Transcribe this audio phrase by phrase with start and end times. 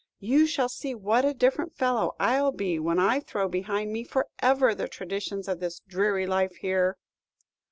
[0.19, 4.73] "You shall see what a different fellow I'll be when I throw behind me forever
[4.73, 6.97] the traditions of this dreary life here."